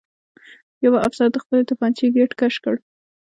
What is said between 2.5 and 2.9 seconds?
کړ